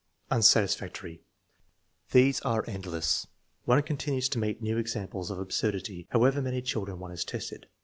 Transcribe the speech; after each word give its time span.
Unsatisfactory. 0.31 1.21
These 2.09 2.39
are 2.41 2.65
endless. 2.67 3.27
One 3.65 3.79
continues 3.83 4.29
to 4.29 4.39
meet 4.39 4.59
new 4.59 4.79
examples 4.79 5.29
of 5.29 5.37
absurdity, 5.37 6.07
however 6.09 6.41
many 6.41 6.63
children 6.63 6.97
one 6.97 7.11
has 7.11 7.23
tested. 7.23 7.67